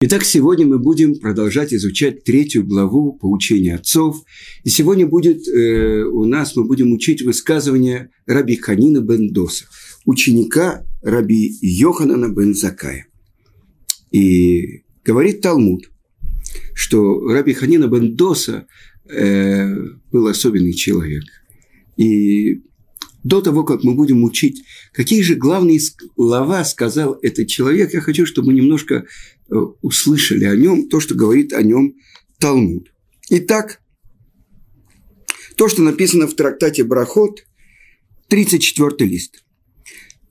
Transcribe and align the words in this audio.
Итак, 0.00 0.24
сегодня 0.24 0.66
мы 0.66 0.78
будем 0.78 1.14
продолжать 1.14 1.72
изучать 1.72 2.24
третью 2.24 2.66
главу 2.66 3.14
поучения 3.14 3.76
отцов. 3.76 4.22
И 4.64 4.68
сегодня 4.68 5.06
будет 5.06 5.48
э, 5.48 6.02
у 6.02 6.24
нас, 6.24 6.56
мы 6.56 6.64
будем 6.64 6.92
учить 6.92 7.22
высказывание 7.22 8.10
Раби 8.26 8.56
Ханина 8.56 9.00
бен 9.00 9.32
Доса, 9.32 9.66
ученика 10.04 10.84
Раби 11.00 11.56
Йоханана 11.62 12.28
бен 12.28 12.54
Закая. 12.54 13.06
И 14.10 14.82
говорит 15.04 15.40
Талмуд, 15.40 15.90
что 16.74 17.26
Раби 17.28 17.54
Ханина 17.54 17.86
бен 17.86 18.14
Доса 18.14 18.66
э, 19.08 19.74
был 20.10 20.26
особенный 20.26 20.74
человек. 20.74 21.24
И 21.96 22.62
до 23.24 23.40
того, 23.40 23.64
как 23.64 23.82
мы 23.82 23.94
будем 23.94 24.22
учить, 24.22 24.62
какие 24.92 25.22
же 25.22 25.34
главные 25.34 25.80
слова 25.80 26.64
сказал 26.64 27.18
этот 27.22 27.48
человек, 27.48 27.92
я 27.92 28.00
хочу, 28.00 28.26
чтобы 28.26 28.48
мы 28.48 28.54
немножко 28.54 29.04
Э, 29.50 29.56
услышали 29.82 30.44
о 30.44 30.56
нем 30.56 30.88
то, 30.88 31.00
что 31.00 31.14
говорит 31.14 31.52
о 31.52 31.62
нем 31.62 31.94
Талмуд. 32.38 32.92
Итак, 33.28 33.80
то, 35.56 35.68
что 35.68 35.82
написано 35.82 36.26
в 36.26 36.34
трактате 36.34 36.82
Брахот, 36.82 37.44
34 38.28 39.08
лист. 39.08 39.44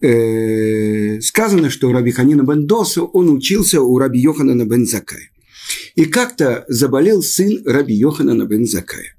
Э, 0.01 1.21
сказано, 1.21 1.69
что 1.69 1.91
Раби 1.91 2.11
Ханина 2.11 2.41
бен 2.41 2.65
Доса, 2.65 3.03
он 3.03 3.29
учился 3.29 3.81
у 3.81 3.97
Раби 3.99 4.19
Йоханана 4.19 4.65
бен 4.65 4.87
Закая. 4.87 5.29
И 5.95 6.05
как-то 6.05 6.65
заболел 6.67 7.21
сын 7.21 7.61
Раби 7.65 7.93
Йоханана 7.93 8.45
бен 8.45 8.65
Закая. 8.65 9.15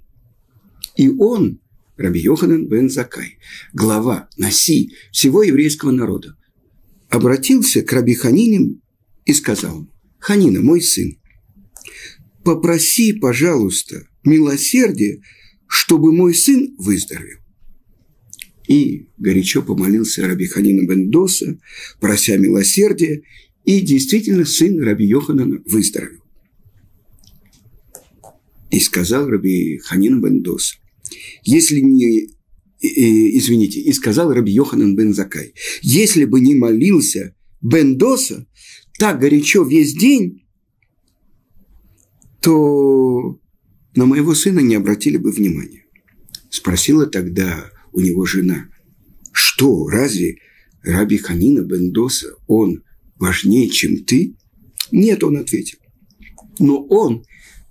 И 0.96 1.08
он, 1.08 1.60
Раби 1.96 2.20
Йоханан 2.20 2.66
бен 2.66 2.88
Закай, 2.88 3.38
глава, 3.72 4.28
Наси 4.36 4.92
всего 5.12 5.42
еврейского 5.42 5.92
народа, 5.92 6.36
обратился 7.08 7.82
к 7.82 7.92
Раби 7.92 8.14
Ханине 8.14 8.80
и 9.24 9.32
сказал, 9.32 9.88
«Ханина, 10.18 10.60
мой 10.60 10.80
сын, 10.80 11.18
попроси, 12.42 13.12
пожалуйста, 13.12 14.08
милосердие, 14.24 15.22
чтобы 15.68 16.12
мой 16.12 16.34
сын 16.34 16.74
выздоровел». 16.78 17.38
И 18.66 19.08
горячо 19.18 19.62
помолился 19.62 20.26
Раби 20.26 20.46
Ханина 20.46 20.86
Бендоса, 20.88 21.58
прося 22.00 22.36
милосердия, 22.36 23.22
и 23.64 23.80
действительно 23.80 24.44
сын 24.44 24.80
Раби 24.82 25.06
Йоханана 25.06 25.62
выздоровел. 25.66 26.22
И 28.70 28.80
сказал 28.80 29.28
Раби 29.28 29.78
Ханин 29.78 30.20
Бендоса, 30.20 30.76
если 31.42 31.80
не 31.80 32.28
извините, 32.84 33.80
и 33.80 33.92
сказал 33.92 34.32
Раби 34.32 34.52
Йоханан 34.52 34.94
бен 34.94 35.14
Закай, 35.14 35.54
если 35.82 36.24
бы 36.24 36.40
не 36.40 36.54
молился 36.54 37.34
Бендоса, 37.62 38.46
так 38.98 39.20
горячо 39.20 39.64
весь 39.64 39.94
день, 39.94 40.46
то 42.42 43.40
на 43.94 44.06
моего 44.06 44.34
сына 44.34 44.60
не 44.60 44.74
обратили 44.74 45.16
бы 45.16 45.30
внимания. 45.30 45.86
Спросила 46.50 47.06
тогда 47.06 47.70
у 47.92 48.00
него 48.00 48.26
жена, 48.26 48.68
что, 49.32 49.88
разве 49.88 50.38
Раби 50.82 51.16
Ханина 51.16 51.60
Бендоса, 51.60 52.34
он 52.46 52.84
важнее, 53.16 53.68
чем 53.68 54.04
ты? 54.04 54.36
Нет, 54.92 55.24
он 55.24 55.38
ответил. 55.38 55.78
Но 56.58 56.84
он 56.84 57.24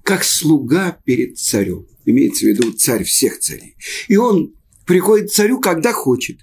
как 0.03 0.23
слуга 0.23 0.99
перед 1.05 1.37
царем. 1.37 1.85
Имеется 2.05 2.45
в 2.45 2.49
виду 2.49 2.71
царь 2.73 3.03
всех 3.03 3.39
царей. 3.39 3.75
И 4.07 4.17
он 4.17 4.53
приходит 4.85 5.29
к 5.29 5.33
царю, 5.33 5.59
когда 5.59 5.93
хочет. 5.93 6.39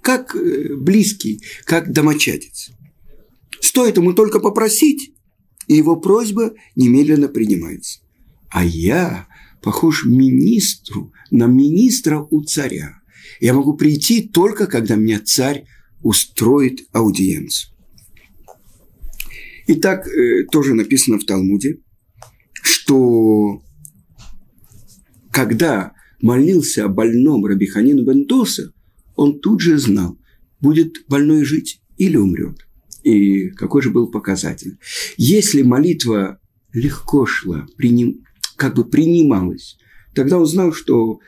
Как 0.00 0.34
э, 0.34 0.74
близкий, 0.74 1.42
как 1.64 1.92
домочадец. 1.92 2.70
Стоит 3.60 3.96
ему 3.96 4.12
только 4.12 4.40
попросить, 4.40 5.12
и 5.68 5.74
его 5.74 5.96
просьба 5.96 6.54
немедленно 6.74 7.28
принимается. 7.28 8.00
А 8.50 8.64
я 8.64 9.28
похож 9.62 10.04
министру 10.04 11.12
на 11.30 11.46
министра 11.46 12.26
у 12.30 12.42
царя. 12.42 13.00
Я 13.40 13.54
могу 13.54 13.74
прийти 13.74 14.28
только, 14.28 14.66
когда 14.66 14.96
меня 14.96 15.20
царь 15.20 15.64
устроит 16.02 16.80
аудиенцию. 16.92 17.72
И 19.66 19.74
так 19.74 20.06
э, 20.06 20.44
тоже 20.50 20.74
написано 20.74 21.18
в 21.18 21.24
Талмуде, 21.24 21.78
что 22.62 23.62
когда 25.32 25.94
молился 26.20 26.84
о 26.84 26.88
больном 26.88 27.44
Рабиханину 27.44 28.04
Бендоса, 28.04 28.72
он 29.16 29.40
тут 29.40 29.60
же 29.60 29.78
знал, 29.78 30.18
будет 30.60 31.04
больной 31.08 31.44
жить 31.44 31.80
или 31.96 32.16
умрет. 32.16 32.58
И 33.02 33.48
какой 33.50 33.82
же 33.82 33.90
был 33.90 34.10
показатель? 34.10 34.78
Если 35.16 35.62
молитва 35.62 36.38
легко 36.72 37.26
шла, 37.26 37.66
приним, 37.76 38.24
как 38.56 38.76
бы 38.76 38.84
принималась, 38.84 39.76
тогда 40.14 40.38
он 40.38 40.46
знал, 40.46 40.72
что 40.72 41.18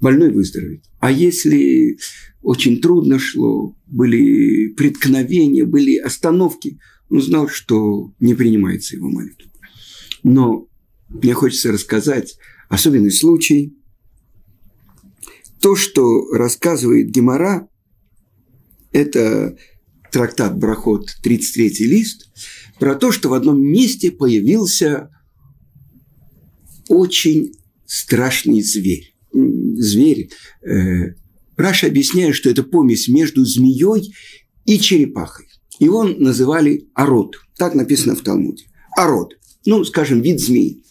больной 0.00 0.30
выздоровеет. 0.30 0.84
А 0.98 1.10
если 1.10 1.98
очень 2.40 2.80
трудно 2.80 3.18
шло, 3.18 3.76
были 3.86 4.68
преткновения, 4.74 5.64
были 5.64 5.96
остановки, 5.96 6.78
он 7.10 7.20
знал, 7.20 7.48
что 7.48 8.14
не 8.20 8.34
принимается 8.34 8.96
его 8.96 9.10
молитва. 9.10 9.50
Но 10.22 10.68
мне 11.08 11.34
хочется 11.34 11.72
рассказать 11.72 12.38
особенный 12.70 13.10
случай. 13.10 13.76
То, 15.60 15.76
что 15.76 16.30
рассказывает 16.32 17.10
Гемора, 17.10 17.68
это 18.92 19.58
трактат 20.10 20.56
Брахот, 20.56 21.10
33 21.22 21.86
лист, 21.86 22.30
про 22.78 22.94
то, 22.94 23.12
что 23.12 23.28
в 23.28 23.34
одном 23.34 23.60
месте 23.60 24.10
появился 24.10 25.10
очень 26.88 27.52
страшный 27.84 28.62
зверь. 28.62 29.14
Зверь. 29.32 30.30
Э, 30.62 31.14
Раша 31.56 31.88
объясняет, 31.88 32.34
что 32.34 32.48
это 32.48 32.62
помесь 32.62 33.08
между 33.08 33.44
змеей 33.44 34.14
и 34.64 34.78
черепахой. 34.78 35.46
Его 35.78 36.04
называли 36.04 36.88
арод. 36.94 37.36
Так 37.56 37.74
написано 37.74 38.14
в 38.14 38.22
Талмуде. 38.22 38.64
Арод. 38.96 39.34
Ну, 39.66 39.84
скажем, 39.84 40.22
вид 40.22 40.40
змеи. 40.40 40.82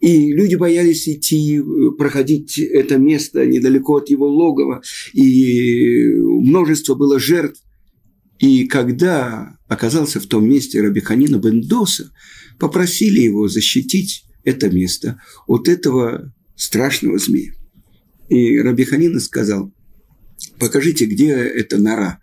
И 0.00 0.32
люди 0.32 0.54
боялись 0.54 1.06
идти, 1.08 1.62
проходить 1.98 2.58
это 2.58 2.96
место 2.96 3.44
недалеко 3.44 3.96
от 3.96 4.08
его 4.08 4.26
логова. 4.28 4.82
И 5.12 6.14
множество 6.16 6.94
было 6.94 7.18
жертв. 7.18 7.62
И 8.38 8.66
когда 8.66 9.58
оказался 9.68 10.18
в 10.18 10.26
том 10.26 10.48
месте 10.48 10.80
Рабиханина 10.80 11.36
Бендоса, 11.36 12.12
попросили 12.58 13.20
его 13.20 13.48
защитить 13.48 14.24
это 14.44 14.70
место 14.70 15.20
от 15.46 15.68
этого 15.68 16.32
страшного 16.56 17.18
змея. 17.18 17.52
И 18.30 18.58
Рабиханина 18.58 19.20
сказал, 19.20 19.70
покажите, 20.58 21.04
где 21.04 21.30
эта 21.32 21.76
нора 21.78 22.20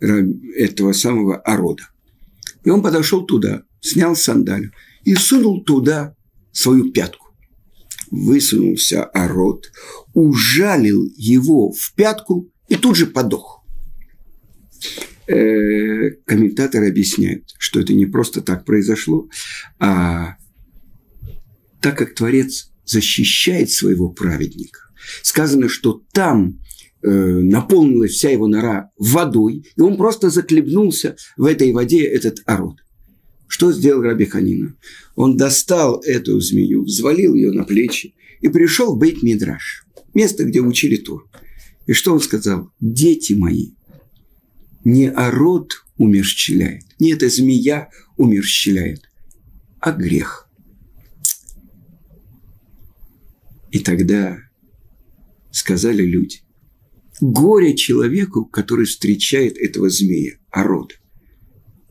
этого 0.00 0.92
самого 0.92 1.36
орода. 1.36 1.84
И 2.64 2.70
он 2.70 2.82
подошел 2.82 3.24
туда, 3.24 3.62
снял 3.80 4.16
сандалию 4.16 4.72
и 5.04 5.14
сунул 5.14 5.62
туда 5.62 6.16
свою 6.52 6.90
пятку. 6.90 7.19
Высунулся 8.10 9.04
ород, 9.04 9.70
ужалил 10.14 11.04
его 11.16 11.70
в 11.70 11.92
пятку 11.94 12.50
и 12.68 12.76
тут 12.76 12.96
же 12.96 13.06
подох. 13.06 13.64
Э, 15.26 16.10
комментаторы 16.26 16.88
объясняют, 16.88 17.54
что 17.58 17.80
это 17.80 17.92
не 17.92 18.06
просто 18.06 18.40
так 18.40 18.64
произошло, 18.64 19.28
а 19.78 20.36
так 21.80 21.96
как 21.98 22.14
Творец 22.14 22.72
защищает 22.84 23.70
своего 23.70 24.08
праведника. 24.08 24.80
Сказано, 25.22 25.68
что 25.68 26.02
там 26.12 26.58
э, 27.02 27.08
наполнилась 27.08 28.12
вся 28.12 28.30
его 28.30 28.48
нора 28.48 28.90
водой, 28.98 29.64
и 29.76 29.80
он 29.80 29.96
просто 29.96 30.30
заклебнулся 30.30 31.16
в 31.36 31.44
этой 31.44 31.72
воде, 31.72 32.04
этот 32.04 32.40
ород. 32.46 32.78
Что 33.50 33.72
сделал 33.72 34.02
Раби 34.02 34.26
Ханина? 34.26 34.76
Он 35.16 35.36
достал 35.36 36.00
эту 36.06 36.40
змею, 36.40 36.84
взвалил 36.84 37.34
ее 37.34 37.50
на 37.50 37.64
плечи 37.64 38.14
и 38.40 38.48
пришел 38.48 38.94
в 38.94 38.98
Бейт 38.98 39.24
Мидраш, 39.24 39.84
место, 40.14 40.44
где 40.44 40.60
учили 40.60 40.94
Тур. 40.94 41.28
И 41.86 41.92
что 41.92 42.12
он 42.12 42.20
сказал? 42.20 42.70
Дети 42.78 43.32
мои, 43.32 43.72
не 44.84 45.10
ород 45.10 45.84
умерщвляет, 45.98 46.84
не 47.00 47.10
эта 47.12 47.28
змея 47.28 47.90
умерщвляет, 48.16 49.10
а 49.80 49.90
грех. 49.90 50.48
И 53.72 53.80
тогда 53.80 54.38
сказали 55.50 56.04
люди, 56.04 56.42
горе 57.20 57.74
человеку, 57.74 58.44
который 58.44 58.86
встречает 58.86 59.58
этого 59.58 59.90
змея, 59.90 60.38
орода. 60.50 60.94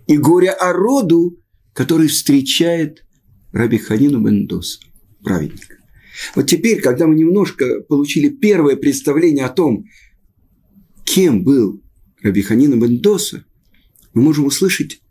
И 0.07 0.17
горе 0.17 0.51
ороду, 0.51 1.38
который 1.79 2.09
встречает 2.09 3.05
Раби 3.53 3.77
Ханину 3.77 4.19
Бендос, 4.19 4.81
праведника. 5.23 5.77
Вот 6.35 6.45
теперь, 6.45 6.81
когда 6.81 7.07
мы 7.07 7.15
немножко 7.15 7.79
получили 7.87 8.27
первое 8.27 8.75
представление 8.75 9.45
о 9.45 9.49
том, 9.49 9.85
кем 11.05 11.41
был 11.41 11.81
Рабиханина 12.21 12.75
Бендоса, 12.75 13.45
мы 14.13 14.23
можем 14.23 14.43
услышать 14.43 15.01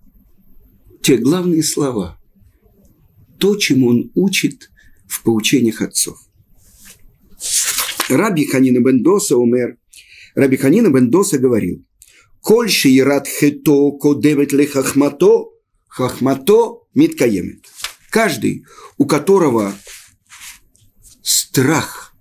те 1.00 1.16
главные 1.16 1.62
слова, 1.62 2.20
то, 3.38 3.56
чему 3.56 3.86
он 3.88 4.10
учит 4.14 4.70
в 5.06 5.22
поучениях 5.22 5.80
отцов. 5.80 6.18
Раби 8.10 8.44
Ханина 8.44 8.80
Бендоса 8.80 9.38
умер. 9.38 9.78
Раби 10.34 10.58
Ханина 10.58 10.88
Бендоса 10.90 11.38
говорил, 11.38 11.82
«Коль 12.42 12.68
шиират 12.68 13.26
хето 13.26 13.92
кодемет 13.92 14.52
ле 14.52 14.66
хахмато, 15.88 16.86
миткаемет». 16.94 17.66
Каждый, 18.10 18.64
у 18.96 19.06
которого 19.06 19.74
страх, 21.22 22.14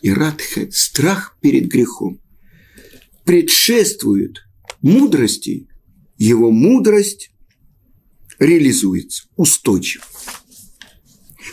иратхе, 0.00 0.70
страх 0.70 1.36
перед 1.40 1.68
грехом, 1.68 2.20
предшествует 3.24 4.38
мудрости, 4.80 5.68
его 6.16 6.50
мудрость 6.50 7.30
реализуется 8.38 9.28
устойчиво. 9.36 10.04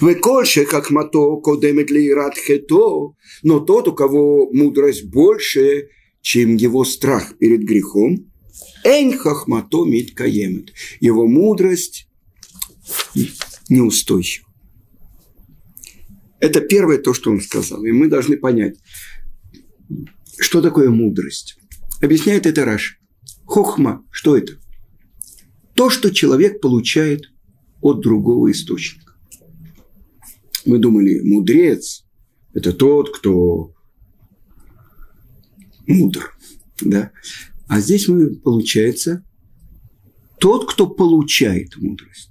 Векольше 0.01 0.65
как 0.65 0.89
мато 0.89 1.37
кодемет 1.37 1.89
ли 1.91 2.13
хето, 2.35 3.15
но 3.43 3.59
тот, 3.59 3.87
у 3.87 3.93
кого 3.93 4.49
мудрость 4.51 5.05
больше, 5.05 5.89
чем 6.21 6.55
его 6.55 6.83
страх 6.85 7.37
перед 7.37 7.63
грехом, 7.63 8.31
эн 8.83 9.17
хахмато 9.17 9.85
мит 9.85 10.13
каемет. 10.13 10.73
Его 10.99 11.27
мудрость 11.27 12.07
неустойчива. 13.69 14.47
Это 16.39 16.59
первое 16.59 16.97
то, 16.97 17.13
что 17.13 17.31
он 17.31 17.39
сказал. 17.39 17.83
И 17.85 17.91
мы 17.91 18.09
должны 18.09 18.37
понять, 18.37 18.77
что 20.37 20.61
такое 20.61 20.89
мудрость. 20.89 21.57
Объясняет 22.01 22.45
это 22.45 22.65
Раш. 22.65 22.99
Хохма, 23.45 24.05
что 24.11 24.35
это? 24.35 24.53
То, 25.73 25.89
что 25.89 26.13
человек 26.13 26.59
получает 26.59 27.31
от 27.81 28.01
другого 28.01 28.51
источника. 28.51 29.13
Мы 30.65 30.79
думали, 30.79 31.21
мудрец– 31.21 32.05
это 32.53 32.73
тот, 32.73 33.15
кто 33.17 33.73
мудр. 35.87 36.37
Да? 36.81 37.11
А 37.67 37.79
здесь 37.79 38.07
мы, 38.07 38.35
получается, 38.35 39.23
тот, 40.39 40.69
кто 40.69 40.87
получает 40.87 41.77
мудрость. 41.77 42.29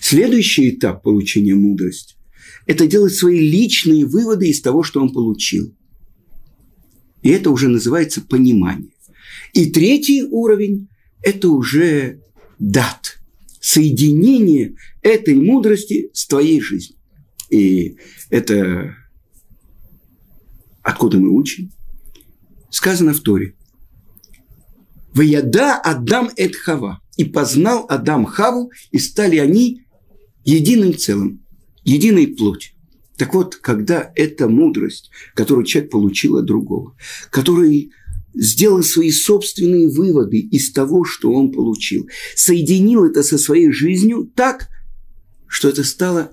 Следующий 0.00 0.70
этап 0.70 1.02
получения 1.02 1.54
мудрости– 1.54 2.16
это 2.66 2.86
делать 2.86 3.14
свои 3.14 3.38
личные 3.38 4.06
выводы 4.06 4.48
из 4.48 4.62
того, 4.62 4.82
что 4.82 5.02
он 5.02 5.12
получил. 5.12 5.74
И 7.22 7.28
это 7.28 7.50
уже 7.50 7.68
называется 7.68 8.22
понимание. 8.22 8.92
И 9.52 9.70
третий 9.70 10.22
уровень– 10.22 10.88
это 11.22 11.48
уже 11.50 12.20
дат, 12.58 13.18
соединение 13.60 14.76
этой 15.02 15.34
мудрости 15.34 16.10
с 16.12 16.26
твоей 16.26 16.60
жизнью. 16.60 16.98
И 17.50 17.96
это 18.30 18.96
откуда 20.82 21.18
мы 21.18 21.30
учим? 21.30 21.72
Сказано 22.70 23.12
в 23.12 23.20
Торе. 23.20 23.54
«Ваяда 25.14 25.76
Адам 25.76 26.30
эт 26.36 26.56
Хава». 26.56 27.00
И 27.16 27.24
познал 27.24 27.86
Адам 27.88 28.24
Хаву, 28.24 28.72
и 28.90 28.98
стали 28.98 29.36
они 29.36 29.82
единым 30.44 30.96
целым, 30.96 31.44
единой 31.84 32.26
плотью. 32.28 32.74
Так 33.16 33.34
вот, 33.34 33.54
когда 33.56 34.12
эта 34.16 34.48
мудрость, 34.48 35.10
которую 35.34 35.64
человек 35.64 35.92
получил 35.92 36.36
от 36.36 36.46
другого, 36.46 36.96
который 37.30 37.92
сделал 38.34 38.82
свои 38.82 39.12
собственные 39.12 39.88
выводы 39.88 40.40
из 40.40 40.72
того, 40.72 41.04
что 41.04 41.32
он 41.32 41.52
получил, 41.52 42.08
соединил 42.34 43.04
это 43.04 43.22
со 43.22 43.38
своей 43.38 43.70
жизнью 43.70 44.30
так, 44.34 44.68
что 45.46 45.68
это 45.68 45.84
стало, 45.84 46.32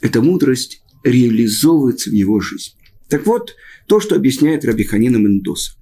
эта 0.00 0.20
мудрость 0.20 0.82
реализовывается 1.04 2.10
в 2.10 2.12
его 2.12 2.40
жизни. 2.40 2.74
Так 3.08 3.26
вот, 3.26 3.54
то, 3.86 4.00
что 4.00 4.16
объясняет 4.16 4.64
Рабиханина 4.64 5.16
Мендоса. 5.16 5.72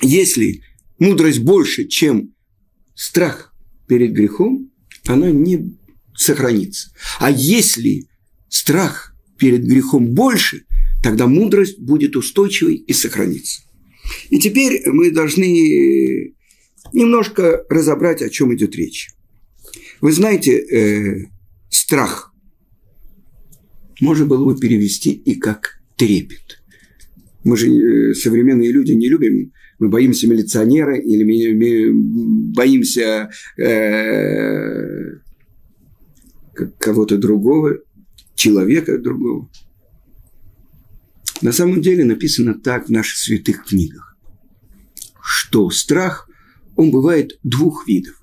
Если 0.00 0.62
мудрость 1.00 1.40
больше, 1.40 1.88
чем 1.88 2.32
страх 2.94 3.52
перед 3.88 4.12
грехом, 4.12 4.70
она 5.06 5.30
не 5.30 5.76
сохранится. 6.14 6.92
А 7.18 7.30
если 7.30 8.06
страх 8.48 9.16
перед 9.38 9.64
грехом 9.64 10.14
больше, 10.14 10.64
тогда 11.02 11.26
мудрость 11.26 11.80
будет 11.80 12.14
устойчивой 12.14 12.76
и 12.76 12.92
сохранится. 12.92 13.62
И 14.28 14.38
теперь 14.38 14.82
мы 14.86 15.10
должны 15.10 16.34
немножко 16.92 17.64
разобрать, 17.68 18.22
о 18.22 18.28
чем 18.28 18.54
идет 18.54 18.76
речь. 18.76 19.10
Вы 20.00 20.12
знаете, 20.12 20.58
э, 20.58 21.26
страх 21.68 22.34
можно 24.00 24.26
было 24.26 24.44
бы 24.44 24.58
перевести 24.58 25.12
и 25.12 25.34
как 25.34 25.80
трепет. 25.96 26.62
Мы 27.44 27.56
же 27.56 27.68
э, 27.68 28.14
современные 28.14 28.72
люди 28.72 28.92
не 28.92 29.08
любим, 29.08 29.52
мы 29.80 29.88
боимся 29.88 30.28
милиционера 30.28 30.96
или 30.96 31.24
мы 31.24 32.52
боимся 32.54 33.30
э, 33.56 35.16
кого-то 36.78 37.16
другого, 37.16 37.78
человека 38.34 38.98
другого. 38.98 39.50
На 41.40 41.52
самом 41.52 41.80
деле 41.80 42.04
написано 42.04 42.54
так 42.54 42.88
в 42.88 42.90
наших 42.90 43.16
святых 43.18 43.64
книгах, 43.64 44.16
что 45.22 45.70
страх, 45.70 46.28
он 46.76 46.90
бывает 46.90 47.38
двух 47.42 47.88
видов. 47.88 48.22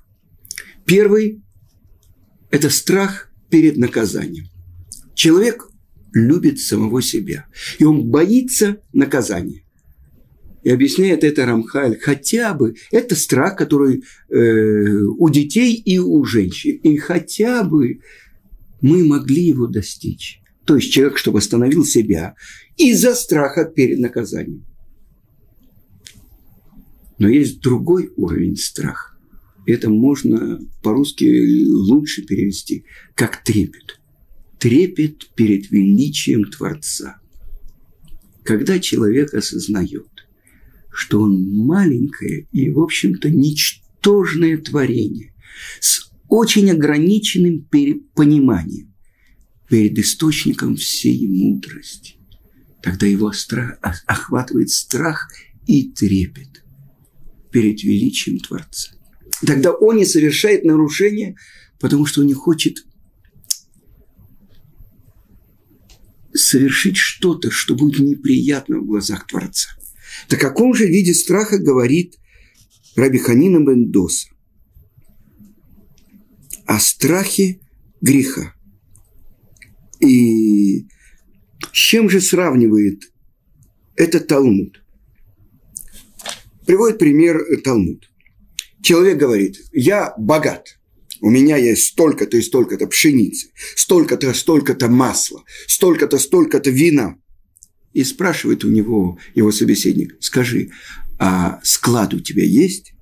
Первый– 0.86 1.42
это 2.50 2.70
страх 2.70 3.30
перед 3.50 3.76
наказанием. 3.76 4.46
Человек 5.14 5.68
любит 6.12 6.60
самого 6.60 7.02
себя, 7.02 7.46
и 7.80 7.84
он 7.84 8.08
боится 8.08 8.80
наказания. 8.92 9.64
И 10.62 10.70
объясняет 10.70 11.24
это 11.24 11.46
Рамхаль, 11.46 11.98
хотя 12.00 12.52
бы 12.52 12.74
это 12.90 13.14
страх, 13.14 13.56
который 13.56 14.02
э, 14.28 15.02
у 15.18 15.28
детей 15.30 15.74
и 15.74 15.98
у 15.98 16.24
женщин. 16.24 16.76
И 16.82 16.96
хотя 16.96 17.62
бы 17.64 18.00
мы 18.80 19.04
могли 19.04 19.44
его 19.44 19.66
достичь. 19.66 20.40
То 20.64 20.76
есть 20.76 20.92
человек, 20.92 21.18
чтобы 21.18 21.38
остановил 21.38 21.84
себя 21.84 22.34
из-за 22.76 23.14
страха 23.14 23.64
перед 23.64 23.98
наказанием. 24.00 24.64
Но 27.18 27.28
есть 27.28 27.60
другой 27.60 28.12
уровень 28.16 28.56
страха. 28.56 29.16
Это 29.66 29.90
можно 29.90 30.60
по-русски 30.82 31.66
лучше 31.68 32.22
перевести 32.22 32.84
как 33.14 33.44
трепет. 33.44 34.00
Трепет 34.58 35.30
перед 35.34 35.70
величием 35.70 36.44
Творца. 36.44 37.20
Когда 38.44 38.78
человек 38.78 39.34
осознает, 39.34 40.08
что 40.90 41.20
он 41.20 41.56
маленькое 41.56 42.48
и, 42.52 42.70
в 42.70 42.80
общем-то, 42.80 43.30
ничтожное 43.30 44.58
творение 44.58 45.34
с 45.80 46.10
очень 46.28 46.70
ограниченным 46.70 47.66
пониманием 48.14 48.94
перед 49.68 49.98
источником 49.98 50.76
всей 50.76 51.26
мудрости 51.26 52.18
тогда 52.82 53.06
его 53.06 53.32
страх, 53.32 53.78
охватывает 54.06 54.70
страх 54.70 55.30
и 55.66 55.90
трепет 55.90 56.64
перед 57.50 57.82
величием 57.82 58.38
Творца. 58.38 58.92
Тогда 59.44 59.72
он 59.72 59.96
не 59.96 60.04
совершает 60.04 60.64
нарушения, 60.64 61.36
потому 61.80 62.06
что 62.06 62.20
он 62.20 62.26
не 62.26 62.34
хочет 62.34 62.84
совершить 66.34 66.96
что-то, 66.96 67.50
что 67.50 67.74
будет 67.74 68.00
неприятно 68.00 68.78
в 68.78 68.86
глазах 68.86 69.26
Творца. 69.26 69.70
Так 70.26 70.42
о 70.42 70.48
каком 70.48 70.74
же 70.74 70.86
виде 70.86 71.14
страха 71.14 71.58
говорит 71.58 72.18
Раби 72.96 73.18
Ханина 73.18 73.60
Бендоса? 73.60 74.28
О 76.66 76.80
страхе 76.80 77.60
греха. 78.00 78.54
И 80.00 80.86
с 81.72 81.76
чем 81.76 82.10
же 82.10 82.20
сравнивает 82.20 83.12
это 83.96 84.20
Талмуд? 84.20 84.82
Приводит 86.66 86.98
пример 86.98 87.40
Талмуд. 87.64 88.10
Человек 88.82 89.18
говорит, 89.18 89.58
я 89.72 90.14
богат, 90.18 90.78
у 91.20 91.30
меня 91.30 91.56
есть 91.56 91.86
столько-то 91.86 92.36
и 92.36 92.42
столько-то 92.42 92.86
пшеницы, 92.86 93.50
столько-то, 93.74 94.32
столько-то 94.34 94.88
масла, 94.88 95.42
столько-то, 95.66 96.18
столько-то 96.18 96.70
вина. 96.70 97.16
И 97.92 98.04
спрашивает 98.04 98.64
у 98.64 98.70
него 98.70 99.18
его 99.34 99.50
собеседник, 99.50 100.16
скажи, 100.20 100.70
а 101.18 101.60
склад 101.62 102.14
у 102.14 102.20
тебя 102.20 102.44
есть? 102.44 102.92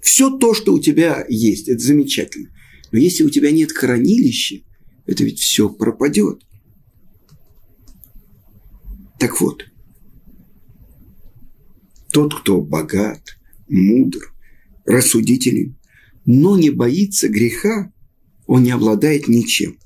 Все 0.00 0.36
то, 0.36 0.54
что 0.54 0.74
у 0.74 0.78
тебя 0.78 1.24
есть, 1.28 1.68
это 1.68 1.82
замечательно. 1.82 2.50
Но 2.92 2.98
если 2.98 3.24
у 3.24 3.30
тебя 3.30 3.50
нет 3.50 3.72
хранилища, 3.72 4.60
это 5.06 5.24
ведь 5.24 5.40
все 5.40 5.68
пропадет. 5.68 6.42
Так 9.18 9.40
вот, 9.40 9.64
тот, 12.12 12.40
кто 12.40 12.60
богат, 12.60 13.38
мудр, 13.68 14.32
рассудителен, 14.84 15.76
но 16.26 16.56
не 16.56 16.70
боится 16.70 17.28
греха, 17.28 17.92
он 18.46 18.62
не 18.62 18.70
обладает 18.70 19.28
ничем. 19.28 19.78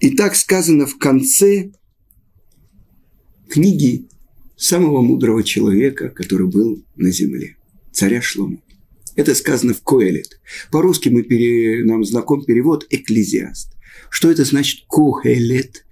И 0.00 0.16
так 0.16 0.34
сказано 0.34 0.86
в 0.86 0.98
конце 0.98 1.72
книги 3.52 4.08
самого 4.56 5.02
мудрого 5.02 5.44
человека, 5.44 6.08
который 6.08 6.46
был 6.46 6.82
на 6.96 7.10
земле, 7.10 7.56
царя 7.92 8.22
Шлому. 8.22 8.62
Это 9.14 9.34
сказано 9.34 9.74
в 9.74 9.82
Коэлет. 9.82 10.40
По-русски 10.70 11.10
мы 11.10 11.22
пере... 11.22 11.84
нам 11.84 12.02
знаком 12.02 12.44
перевод 12.46 12.86
«экклезиаст». 12.88 13.76
Что 14.08 14.30
это 14.30 14.46
значит 14.46 14.86
«коэлет»? 14.88 15.84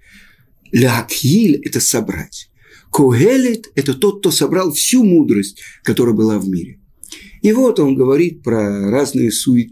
Лякхиль– 0.71 1.61
это 1.63 1.79
собрать. 1.79 2.49
Когелет– 2.91 3.69
это 3.75 3.93
тот, 3.93 4.21
кто 4.21 4.31
собрал 4.31 4.71
всю 4.71 5.03
мудрость, 5.03 5.61
которая 5.83 6.15
была 6.15 6.39
в 6.39 6.49
мире. 6.49 6.79
И 7.43 7.51
вот 7.51 7.79
он 7.79 7.95
говорит 7.95 8.41
про 8.41 8.89
разные 8.89 9.31
сует... 9.31 9.69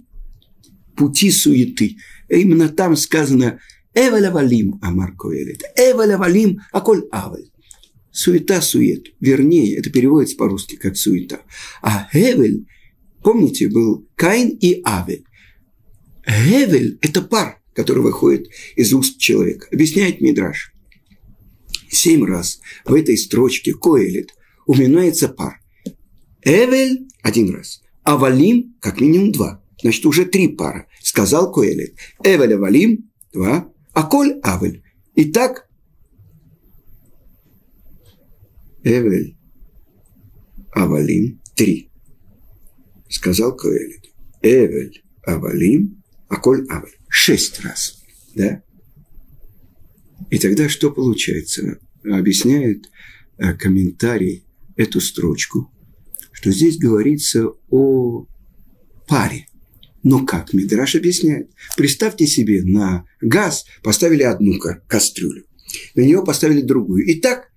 пути 0.96 1.32
суеты. 1.32 1.98
Именно 2.30 2.70
там 2.70 2.96
сказано 2.96 3.60
«Эвеля 3.96 4.30
валим, 4.30 4.78
Амар 4.84 5.16
Когелет». 5.16 5.64
«Эвеля 5.76 6.20
валим, 6.20 6.60
аколь 6.72 7.08
авель». 7.12 7.49
Суета, 8.20 8.60
сует. 8.60 9.14
Вернее, 9.22 9.78
это 9.78 9.90
переводится 9.90 10.36
по-русски 10.36 10.76
как 10.76 10.98
суета. 10.98 11.40
А 11.82 12.10
Эвель, 12.12 12.68
помните, 13.24 13.70
был 13.70 14.10
Каин 14.18 14.50
и 14.60 14.82
Авель. 14.84 15.24
Эвель– 16.28 17.00
это 17.02 17.22
пар, 17.22 17.62
который 17.74 18.04
выходит 18.04 18.50
из 18.76 18.94
уст 18.94 19.20
человека. 19.20 19.68
Объясняет 19.72 20.20
Мидраш 20.20 20.74
семь 21.90 22.26
раз 22.26 22.60
в 22.84 22.94
этой 22.94 23.18
строчке 23.18 23.74
Коэлит 23.74 24.34
упоминается 24.66 25.30
пар. 25.30 25.62
Эвель– 26.44 27.08
один 27.24 27.56
раз, 27.56 27.82
а 28.04 28.18
Валим– 28.18 28.76
как 28.82 29.00
минимум 29.00 29.32
два. 29.32 29.64
Значит, 29.82 30.06
уже 30.06 30.26
три 30.26 30.50
пара. 30.50 30.88
Сказал 31.02 31.54
Коэлит. 31.54 31.96
Эвель 32.22 32.58
Валим– 32.58 33.10
два, 33.34 33.72
а 33.94 34.04
Коль– 34.04 34.42
Авель. 34.44 34.84
Итак, 35.16 35.69
Эвель 38.84 39.38
Авалим– 40.72 41.42
три. 41.56 41.92
Сказал 43.10 43.56
Коэлит. 43.56 44.12
Эвель 44.42 45.04
Авалим, 45.24 46.02
а 46.28 46.38
Коль 46.38 46.66
Авель. 46.70 46.98
Шесть 47.08 47.60
раз. 47.62 48.02
Да? 48.36 48.64
И 50.30 50.38
тогда 50.38 50.70
что 50.70 50.92
получается? 50.92 51.80
Объясняет 52.04 52.90
э, 53.38 53.54
комментарий 53.56 54.46
эту 54.78 55.02
строчку, 55.02 55.72
что 56.32 56.52
здесь 56.52 56.78
говорится 56.78 57.50
о 57.70 58.26
паре. 59.08 59.48
Но 60.04 60.26
как? 60.26 60.54
Мидраш 60.54 60.96
объясняет. 60.96 61.52
Представьте 61.76 62.26
себе, 62.26 62.64
на 62.64 63.06
газ 63.20 63.66
поставили 63.84 64.24
одну 64.24 64.58
кастрюлю, 64.88 65.44
на 65.96 66.02
нее 66.02 66.24
поставили 66.24 66.62
другую. 66.62 67.06
И 67.06 67.20
так 67.20 67.49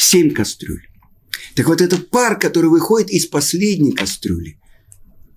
семь 0.00 0.32
кастрюль. 0.32 0.86
Так 1.54 1.66
вот, 1.66 1.80
это 1.80 1.98
пар, 1.98 2.38
который 2.38 2.70
выходит 2.70 3.10
из 3.10 3.26
последней 3.26 3.92
кастрюли. 3.92 4.58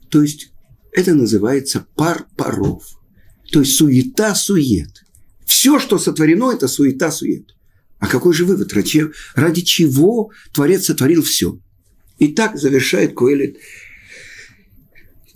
То 0.10 0.22
есть, 0.22 0.52
это 0.92 1.16
называется 1.16 1.86
пар 1.96 2.28
паров. 2.38 2.84
То 3.52 3.60
есть, 3.60 3.76
суета-сует. 3.76 5.04
Все, 5.46 5.80
что 5.80 5.98
сотворено, 5.98 6.52
это 6.52 6.68
суета-сует. 6.68 7.56
А 8.00 8.08
какой 8.08 8.34
же 8.34 8.46
вывод? 8.46 8.74
Ради 9.36 9.62
чего 9.62 10.32
Творец 10.54 10.86
сотворил 10.86 11.24
все? 11.24 11.60
И 12.20 12.28
так 12.30 12.58
завершает 12.58 13.16
Коэлит 13.16 13.58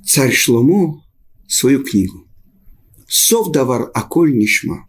царь 0.06 0.34
Шломо 0.34 1.04
свою 1.48 1.84
книгу. 1.84 2.28
Сов 3.08 3.52
давар 3.52 3.90
аколь 3.94 4.38
нишма. 4.38 4.88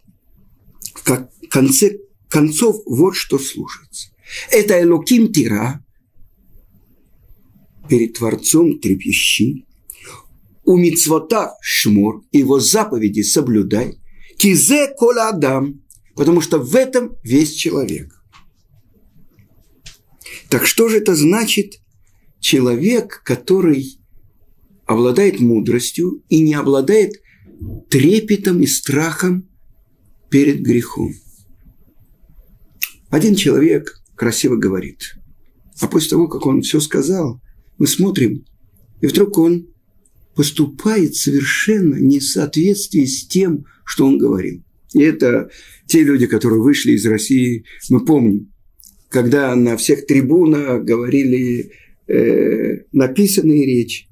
В 0.93 1.29
конце 1.49 1.97
концов, 2.29 2.83
вот 2.85 3.15
что 3.15 3.39
слушается. 3.39 4.09
Это 4.51 4.81
Элоким 4.81 5.31
Тира, 5.31 5.83
перед 7.89 8.13
Творцом 8.13 8.79
трепещи, 8.79 9.65
у 10.63 10.77
мицвота 10.77 11.55
шмор, 11.61 12.23
его 12.31 12.59
заповеди 12.59 13.21
соблюдай, 13.21 13.99
Кизе 14.37 14.87
кола 14.95 15.29
адам, 15.29 15.81
потому 16.15 16.41
что 16.41 16.59
в 16.59 16.75
этом 16.75 17.17
весь 17.23 17.53
человек. 17.53 18.23
Так 20.49 20.65
что 20.65 20.87
же 20.87 20.97
это 20.97 21.15
значит? 21.15 21.81
Человек, 22.39 23.21
который 23.25 23.99
обладает 24.85 25.39
мудростью 25.39 26.23
и 26.29 26.39
не 26.39 26.53
обладает 26.53 27.21
трепетом 27.89 28.61
и 28.61 28.67
страхом 28.67 29.49
перед 30.29 30.61
грехом? 30.61 31.13
Один 33.09 33.35
человек 33.35 33.98
красиво 34.19 34.57
говорит, 34.57 35.15
а 35.79 35.87
после 35.87 36.09
того, 36.09 36.27
как 36.27 36.45
он 36.45 36.61
все 36.61 36.81
сказал, 36.81 37.41
мы 37.77 37.87
смотрим, 37.87 38.43
и 38.99 39.07
вдруг 39.07 39.37
он 39.37 39.69
поступает 40.35 41.15
совершенно 41.15 41.95
не 41.95 42.19
в 42.19 42.25
соответствии 42.25 43.05
с 43.05 43.25
тем, 43.25 43.65
что 43.85 44.05
он 44.05 44.17
говорил. 44.17 44.61
И 44.93 45.01
это 45.01 45.49
те 45.85 46.03
люди, 46.03 46.27
которые 46.27 46.61
вышли 46.61 46.91
из 46.91 47.05
России, 47.05 47.63
мы 47.89 48.03
помним, 48.03 48.51
когда 49.07 49.55
на 49.55 49.77
всех 49.77 50.05
трибунах 50.05 50.83
говорили 50.83 51.71
э, 52.07 52.83
написанные 52.91 53.65
речи, 53.65 54.07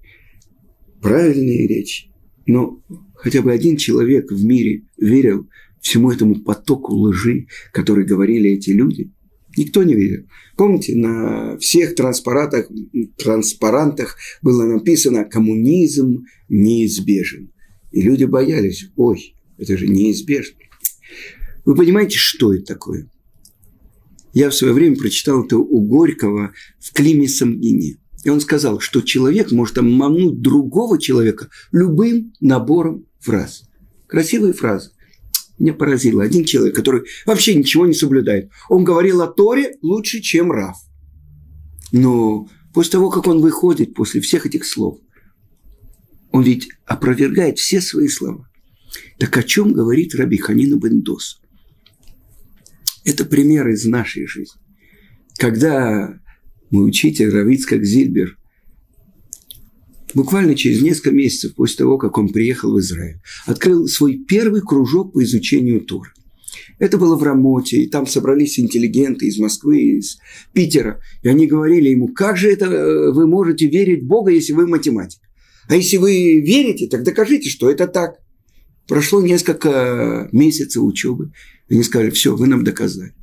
правильные 1.02 1.68
речи. 1.68 2.12
Но 2.46 2.82
хотя 3.14 3.42
бы 3.42 3.52
один 3.52 3.76
человек 3.76 4.32
в 4.32 4.46
мире 4.46 4.84
верил 4.98 5.50
всему 5.82 6.12
этому 6.12 6.36
потоку 6.36 6.94
лжи, 6.96 7.48
который 7.74 8.06
говорили 8.06 8.52
эти 8.52 8.70
люди. 8.70 9.12
Никто 9.58 9.84
не 9.84 9.96
верил. 9.96 10.28
Помните, 10.56 10.96
на 10.96 11.58
всех 11.58 11.96
транспарантах, 11.96 12.70
транспарантах 13.18 14.16
было 14.44 14.66
написано 14.66 15.26
«коммунизм 15.26 16.26
неизбежен». 16.48 17.52
И 17.92 18.02
люди 18.02 18.26
боялись, 18.26 18.90
ой, 18.96 19.36
это 19.58 19.76
же 19.76 19.88
неизбежно. 19.88 20.58
Вы 21.66 21.76
понимаете, 21.76 22.18
что 22.18 22.54
это 22.54 22.66
такое? 22.66 23.10
Я 24.34 24.52
в 24.52 24.56
свое 24.56 24.74
время 24.74 24.96
прочитал 24.96 25.44
это 25.44 25.58
у 25.58 25.82
Горького 25.82 26.54
в 26.80 26.94
Климе 26.94 27.28
Самгине. 27.28 27.98
И 28.24 28.30
он 28.30 28.40
сказал, 28.40 28.80
что 28.80 29.02
человек 29.02 29.52
может 29.52 29.80
обмануть 29.80 30.42
другого 30.42 31.02
человека 31.02 31.50
любым 31.72 32.34
набором 32.40 33.08
фраз. 33.20 33.64
Красивые 34.06 34.54
фразы. 34.54 34.92
Меня 35.58 35.74
поразило. 35.74 36.24
Один 36.24 36.46
человек, 36.46 36.76
который 36.76 37.04
вообще 37.26 37.56
ничего 37.56 37.86
не 37.86 37.94
соблюдает. 37.94 38.52
Он 38.70 38.84
говорил 38.84 39.22
о 39.22 39.28
Торе 39.28 39.78
лучше, 39.82 40.22
чем 40.22 40.52
Раф. 40.52 40.78
Но 41.92 42.48
после 42.74 42.94
того, 42.94 43.10
как 43.10 43.28
он 43.28 43.42
выходит 43.42 43.96
после 43.96 44.22
всех 44.22 44.46
этих 44.46 44.66
слов, 44.66 45.00
он 46.32 46.44
ведь 46.44 46.70
опровергает 46.86 47.58
все 47.58 47.82
свои 47.82 48.08
слова. 48.08 48.48
Так 49.18 49.36
о 49.38 49.44
чем 49.44 49.74
говорит 49.74 50.14
Раби 50.16 50.38
Ханина 50.38 50.76
Бендос? 50.76 51.42
Это 53.04 53.26
пример 53.26 53.68
из 53.70 53.86
нашей 53.86 54.28
жизни. 54.28 54.62
Когда 55.38 56.20
мой 56.70 56.88
учитель 56.88 57.30
Равицкак 57.30 57.84
Зильбер 57.84 58.38
буквально 60.14 60.56
через 60.56 60.82
несколько 60.82 61.12
месяцев 61.12 61.56
после 61.56 61.78
того, 61.78 61.98
как 61.98 62.18
он 62.18 62.30
приехал 62.30 62.74
в 62.74 62.80
Израиль, 62.80 63.20
открыл 63.46 63.88
свой 63.88 64.18
первый 64.18 64.62
кружок 64.62 65.14
по 65.14 65.24
изучению 65.24 65.82
Торы. 65.82 66.12
Это 66.80 66.98
было 66.98 67.16
в 67.16 67.24
Рамоте, 67.24 67.78
и 67.78 67.90
там 67.90 68.06
собрались 68.06 68.60
интеллигенты 68.60 69.28
из 69.28 69.40
Москвы, 69.40 69.98
из 69.98 70.18
Питера. 70.54 71.02
И 71.24 71.28
они 71.28 71.48
говорили 71.48 71.90
ему, 71.90 72.10
как 72.10 72.38
же 72.38 72.52
это 72.52 72.66
э, 72.66 73.12
вы 73.12 73.28
можете 73.28 73.68
верить 73.68 74.04
в 74.04 74.08
Бога, 74.08 74.32
если 74.32 74.54
вы 74.54 74.68
математик? 74.68 75.20
А 75.68 75.76
если 75.76 75.98
вы 75.98 76.40
верите, 76.40 76.88
так 76.88 77.04
докажите, 77.04 77.50
что 77.50 77.70
это 77.70 77.88
так. 77.88 78.20
Прошло 78.88 79.22
несколько 79.22 80.30
месяцев 80.32 80.84
учебы. 80.84 81.34
И 81.68 81.74
они 81.74 81.84
сказали, 81.84 82.10
все, 82.10 82.36
вы 82.36 82.48
нам 82.48 82.64
доказали. 82.64 83.14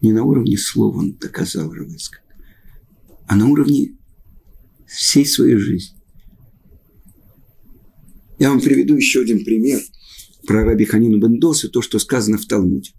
Не 0.00 0.12
на 0.12 0.24
уровне 0.24 0.58
слова 0.58 0.98
он 0.98 1.12
доказал 1.12 1.72
Равыцка, 1.72 2.18
а 3.28 3.36
на 3.36 3.46
уровне 3.46 3.96
всей 4.92 5.26
своей 5.26 5.56
жизни. 5.56 5.96
Я 8.38 8.50
вам 8.50 8.60
приведу 8.60 8.96
еще 8.96 9.20
один 9.20 9.44
пример 9.44 9.80
про 10.46 10.64
Раби 10.64 10.84
Ханину 10.84 11.18
Бендоса, 11.18 11.68
то, 11.68 11.80
что 11.82 11.98
сказано 11.98 12.38
в 12.38 12.46
Талмуде. 12.46 12.90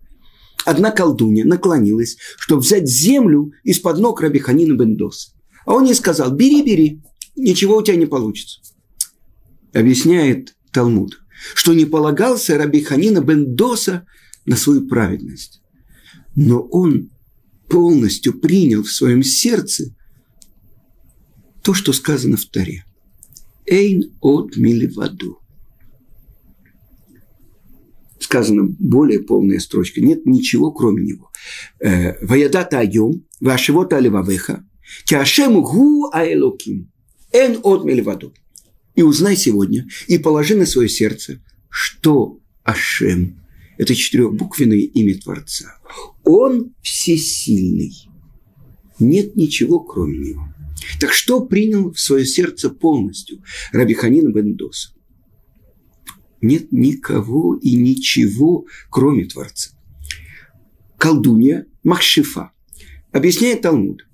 Одна 0.65 0.91
колдунья 0.91 1.43
наклонилась, 1.43 2.17
чтобы 2.37 2.61
взять 2.61 2.87
землю 2.87 3.51
из-под 3.63 3.99
ног 3.99 4.21
Раби 4.21 4.39
Ханина 4.39 4.73
Бендоса. 4.77 5.31
А 5.65 5.73
он 5.73 5.85
ей 5.85 5.95
сказал, 5.95 6.31
бери, 6.31 6.63
бери, 6.63 7.01
ничего 7.35 7.77
у 7.77 7.83
тебя 7.83 7.97
не 7.97 8.05
получится. 8.05 8.61
Объясняет 9.73 10.55
Талмуд, 10.71 11.19
что 11.53 11.73
не 11.73 11.85
полагался 11.85 12.57
Раби 12.57 12.81
Ханина 12.81 13.19
Бендоса 13.19 14.05
на 14.45 14.55
свою 14.55 14.87
праведность. 14.87 15.61
Но 16.35 16.61
он 16.61 17.09
полностью 17.69 18.39
принял 18.39 18.83
в 18.83 18.91
своем 18.91 19.23
сердце 19.23 19.93
то, 21.63 21.73
что 21.73 21.93
сказано 21.93 22.37
в 22.37 22.45
Таре. 22.45 22.85
Эйн 23.65 24.13
от 24.19 24.57
миливаду. 24.57 25.39
Сказано 28.19 28.63
более 28.79 29.21
полная 29.21 29.59
строчка. 29.59 30.01
Нет 30.01 30.25
ничего, 30.25 30.71
кроме 30.71 31.03
него. 31.03 31.31
Э, 31.79 32.23
Ваядата 32.25 32.79
айом, 32.79 33.25
вашевота 33.39 33.97
аливавеха, 33.97 34.65
киашему 35.05 35.61
гу 35.61 36.09
аэлоким. 36.11 36.91
Эн 37.31 37.59
от 37.63 37.85
миливаду. 37.85 38.33
И 38.95 39.01
узнай 39.01 39.35
сегодня, 39.35 39.87
и 40.07 40.17
положи 40.17 40.55
на 40.55 40.65
свое 40.65 40.87
сердце, 40.87 41.41
что 41.69 42.39
Ашем– 42.63 43.41
это 43.77 43.95
четырехбуквенное 43.95 44.77
имя 44.77 45.19
Творца. 45.19 45.77
Он 46.23 46.73
всесильный. 46.81 47.93
Нет 48.99 49.35
ничего, 49.35 49.79
кроме 49.79 50.19
него. 50.19 50.52
Так 50.99 51.13
что 51.13 51.45
принял 51.45 51.91
в 51.91 51.99
свое 51.99 52.25
сердце 52.25 52.69
полностью 52.69 53.41
Рабиханин 53.71 54.31
Бендоса? 54.31 54.93
Нет 56.41 56.71
никого 56.71 57.55
и 57.55 57.75
ничего, 57.75 58.65
кроме 58.89 59.25
Творца. 59.25 59.71
Колдунья 60.97 61.65
Махшифа. 61.83 62.51
Объясняет 63.11 63.61
Талмуд. 63.61 64.05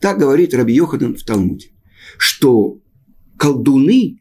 Так 0.00 0.18
говорит 0.18 0.54
Раби 0.54 0.74
Йохадан 0.74 1.16
в 1.16 1.22
Талмуде, 1.24 1.70
что 2.18 2.80
колдуны 3.38 4.20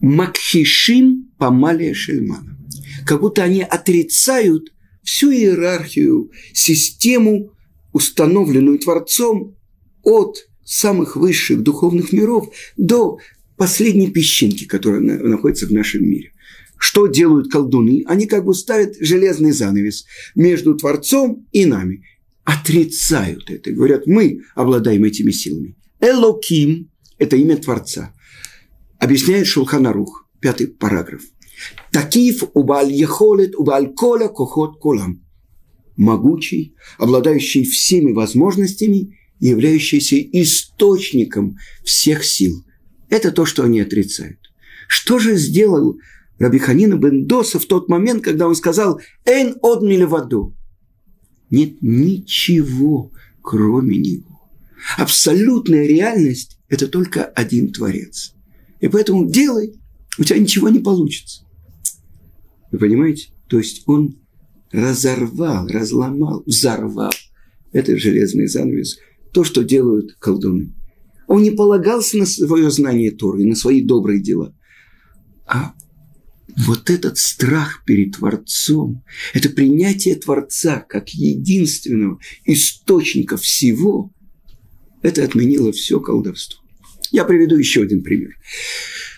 Макхишим 0.00 1.32
Памалия 1.38 1.94
Шельмана. 1.94 2.58
Как 3.06 3.20
будто 3.20 3.42
они 3.42 3.62
отрицают 3.62 4.72
всю 5.02 5.32
иерархию, 5.32 6.30
систему, 6.52 7.52
установленную 7.92 8.78
Творцом 8.78 9.56
от 10.02 10.36
самых 10.64 11.16
высших 11.16 11.62
духовных 11.62 12.12
миров 12.12 12.52
до 12.76 13.18
последней 13.56 14.10
песчинки, 14.10 14.64
которая 14.64 15.00
находится 15.00 15.66
в 15.66 15.72
нашем 15.72 16.04
мире. 16.04 16.32
Что 16.78 17.06
делают 17.06 17.50
колдуны? 17.50 18.04
Они 18.06 18.26
как 18.26 18.44
бы 18.44 18.54
ставят 18.54 18.94
железный 19.00 19.52
занавес 19.52 20.04
между 20.34 20.76
Творцом 20.76 21.46
и 21.52 21.66
нами. 21.66 22.04
Отрицают 22.44 23.50
это. 23.50 23.72
Говорят, 23.72 24.06
мы 24.06 24.42
обладаем 24.54 25.04
этими 25.04 25.32
силами. 25.32 25.76
Элоким– 26.00 26.90
это 27.18 27.36
имя 27.36 27.56
Творца. 27.56 28.14
Объясняет 29.00 29.46
Шулханарух, 29.46 30.28
пятый 30.40 30.68
параграф. 30.68 31.22
Такив 31.90 32.44
убаль 32.54 32.92
ехолет 32.92 33.56
убаль 33.56 33.92
коля 33.94 34.28
кохот 34.28 34.78
колам. 34.78 35.24
Могучий, 35.98 36.74
обладающий 36.96 37.64
всеми 37.64 38.12
возможностями, 38.12 39.18
являющийся 39.38 40.18
источником 40.18 41.58
всех 41.84 42.24
сил. 42.24 42.64
Это 43.10 43.30
то, 43.30 43.44
что 43.44 43.64
они 43.64 43.80
отрицают. 43.80 44.38
Что 44.88 45.18
же 45.18 45.36
сделал 45.36 45.98
Рабиханина 46.38 46.94
Бендоса 46.94 47.58
в 47.58 47.66
тот 47.66 47.90
момент, 47.90 48.24
когда 48.24 48.48
он 48.48 48.54
сказал 48.54 48.98
«Эн 49.26 49.56
од 49.60 49.82
милеваду»? 49.82 50.56
Нет 51.50 51.82
ничего, 51.82 53.12
кроме 53.42 53.98
него. 53.98 54.40
Абсолютная 54.96 55.86
реальность– 55.86 56.58
это 56.70 56.88
только 56.88 57.24
один 57.24 57.70
Творец– 57.70 58.32
и 58.80 58.88
поэтому 58.88 59.28
делай, 59.28 59.74
у 60.18 60.24
тебя 60.24 60.38
ничего 60.38 60.68
не 60.68 60.78
получится. 60.78 61.42
Вы 62.70 62.78
понимаете? 62.78 63.30
То 63.48 63.58
есть 63.58 63.82
он 63.86 64.18
разорвал, 64.72 65.66
разломал, 65.68 66.42
взорвал 66.46 67.12
этот 67.72 67.98
железный 67.98 68.46
занавес, 68.46 68.98
то, 69.32 69.44
что 69.44 69.62
делают 69.62 70.14
колдуны. 70.18 70.74
Он 71.26 71.42
не 71.42 71.50
полагался 71.50 72.16
на 72.16 72.26
свое 72.26 72.70
знание 72.70 73.10
Торы, 73.10 73.44
на 73.44 73.54
свои 73.54 73.82
добрые 73.82 74.20
дела. 74.20 74.54
А 75.46 75.74
вот 76.66 76.90
этот 76.90 77.18
страх 77.18 77.82
перед 77.86 78.16
Творцом, 78.16 79.04
это 79.34 79.50
принятие 79.50 80.16
Творца 80.16 80.84
как 80.88 81.10
единственного 81.10 82.18
источника 82.44 83.36
всего, 83.36 84.12
это 85.02 85.22
отменило 85.22 85.72
все 85.72 86.00
колдовство. 86.00 86.60
Я 87.10 87.24
приведу 87.24 87.56
еще 87.56 87.82
один 87.82 88.02
пример. 88.02 88.36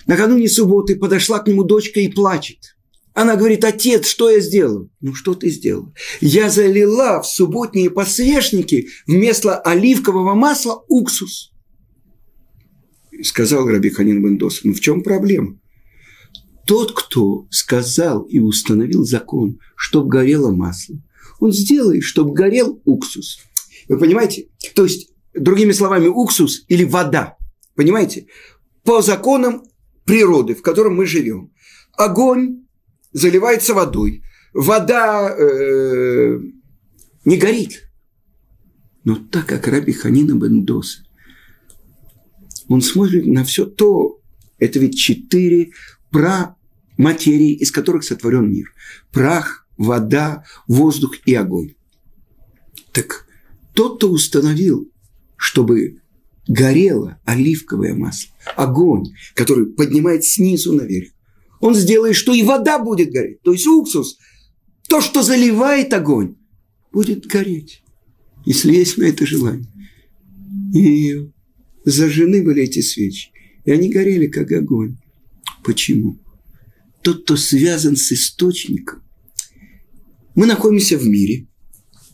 Накануне 0.06 0.48
субботы 0.48 0.96
подошла 0.96 1.38
к 1.38 1.48
нему 1.48 1.64
дочка 1.64 2.00
и 2.00 2.08
плачет. 2.08 2.76
Она 3.12 3.36
говорит, 3.36 3.64
отец, 3.64 4.06
что 4.06 4.30
я 4.30 4.40
сделал? 4.40 4.88
Ну, 5.00 5.14
что 5.14 5.34
ты 5.34 5.50
сделал? 5.50 5.92
Я 6.20 6.48
залила 6.48 7.20
в 7.20 7.26
субботние 7.26 7.90
посвечники 7.90 8.88
вместо 9.06 9.58
оливкового 9.58 10.34
масла 10.34 10.84
уксус. 10.88 11.52
Сказал 13.22 13.66
Раби 13.66 13.90
Ханин 13.90 14.22
Бендос, 14.22 14.60
ну 14.64 14.72
в 14.72 14.80
чем 14.80 15.02
проблема? 15.02 15.58
Тот, 16.66 16.92
кто 16.92 17.46
сказал 17.50 18.22
и 18.22 18.38
установил 18.38 19.04
закон, 19.04 19.58
чтобы 19.76 20.08
горело 20.08 20.50
масло, 20.50 20.96
он 21.40 21.52
сделает, 21.52 22.04
чтобы 22.04 22.32
горел 22.32 22.80
уксус. 22.84 23.40
Вы 23.88 23.98
понимаете? 23.98 24.48
То 24.74 24.84
есть, 24.84 25.10
другими 25.34 25.72
словами, 25.72 26.06
уксус 26.06 26.64
или 26.68 26.84
вода– 26.84 27.36
Понимаете? 27.80 28.26
По 28.84 29.00
законам 29.00 29.62
природы, 30.04 30.54
в 30.54 30.60
котором 30.60 30.96
мы 30.96 31.06
живем. 31.06 31.50
Огонь 31.96 32.66
заливается 33.12 33.74
водой. 33.74 34.22
Вода 34.52 35.34
э, 35.36 36.40
не 37.24 37.36
горит. 37.36 37.88
Но 39.04 39.16
так 39.16 39.46
как 39.46 39.66
Раби 39.66 39.92
Ханина 39.92 40.34
Бендоса, 40.34 41.04
он 42.68 42.82
смотрит 42.82 43.26
на 43.26 43.44
все 43.44 43.66
то, 43.66 44.20
это 44.58 44.78
ведь 44.78 44.96
четыре 44.96 45.72
про 46.10 46.56
материи, 46.96 47.52
из 47.54 47.72
которых 47.72 48.04
сотворен 48.04 48.50
мир. 48.50 48.72
Прах, 49.10 49.66
вода, 49.76 50.44
воздух 50.68 51.16
и 51.24 51.34
огонь. 51.34 51.74
Так 52.92 53.26
тот, 53.74 53.96
кто 53.96 54.10
установил, 54.10 54.90
чтобы 55.36 56.00
горело 56.46 57.18
оливковое 57.24 57.94
масло, 57.94 58.34
огонь, 58.56 59.06
который 59.34 59.66
поднимает 59.66 60.24
снизу 60.24 60.72
наверх. 60.72 61.10
Он 61.60 61.74
сделает, 61.74 62.16
что 62.16 62.32
и 62.32 62.42
вода 62.42 62.78
будет 62.78 63.10
гореть. 63.10 63.40
То 63.42 63.52
есть 63.52 63.66
уксус, 63.66 64.18
то, 64.88 65.00
что 65.00 65.22
заливает 65.22 65.92
огонь, 65.92 66.36
будет 66.90 67.26
гореть, 67.26 67.82
если 68.44 68.74
есть 68.74 68.98
на 68.98 69.04
это 69.04 69.26
желание. 69.26 69.68
И 70.74 71.30
зажжены 71.84 72.42
были 72.42 72.62
эти 72.64 72.80
свечи, 72.80 73.30
и 73.64 73.70
они 73.70 73.90
горели, 73.90 74.26
как 74.26 74.50
огонь. 74.52 74.96
Почему? 75.62 76.18
Тот, 77.02 77.24
кто 77.24 77.36
связан 77.36 77.96
с 77.96 78.10
источником. 78.12 79.02
Мы 80.34 80.46
находимся 80.46 80.96
в 80.98 81.06
мире. 81.06 81.46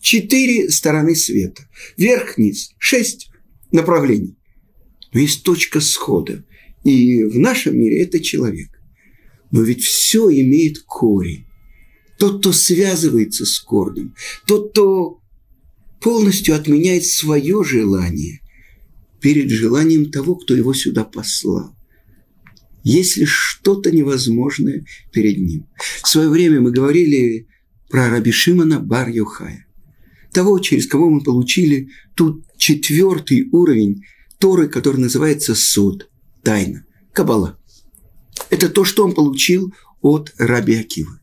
Четыре 0.00 0.70
стороны 0.70 1.14
света. 1.14 1.68
Верх-низ. 1.96 2.74
Шесть 2.78 3.30
направлений. 3.72 4.37
Но 5.12 5.20
есть 5.20 5.42
точка 5.42 5.80
схода. 5.80 6.44
И 6.85 7.24
в 7.24 7.38
нашем 7.38 7.78
мире 7.78 8.02
это 8.02 8.20
человек. 8.20 8.75
Но 9.50 9.62
ведь 9.62 9.82
все 9.82 10.28
имеет 10.30 10.80
корень. 10.80 11.46
Тот, 12.18 12.40
кто 12.40 12.52
связывается 12.52 13.44
с 13.44 13.59
корнем, 13.61 14.14
тот, 14.46 14.70
кто 14.72 15.20
полностью 16.00 16.54
отменяет 16.54 17.04
свое 17.04 17.62
желание 17.64 18.40
перед 19.20 19.50
желанием 19.50 20.11
того, 20.11 20.37
кто 20.37 20.54
его 20.54 20.72
сюда 20.72 21.04
послал. 21.04 21.74
Есть 22.82 23.16
ли 23.16 23.26
что-то 23.26 23.90
невозможное 23.90 24.87
перед 25.12 25.38
ним? 25.38 25.66
В 26.02 26.09
свое 26.09 26.28
время 26.28 26.61
мы 26.61 26.70
говорили 26.70 27.48
про 27.88 28.09
Раби 28.09 28.30
Шимона 28.30 28.78
бар 28.80 29.11
-Юхая 29.11 29.66
того, 30.32 30.59
через 30.59 30.87
кого 30.87 31.09
мы 31.09 31.22
получили 31.22 31.88
тут 32.14 32.44
четвертый 32.59 33.48
уровень 33.52 34.04
Торы, 34.38 34.68
который 34.68 34.98
называется 34.98 35.54
суд, 35.54 36.11
тайна, 36.42 36.85
кабала. 37.14 37.59
Это 38.50 38.68
то, 38.68 38.85
что 38.85 39.04
он 39.04 39.14
получил 39.14 39.72
от 40.00 40.32
Раби 40.38 40.76
Акивы. 40.76 41.18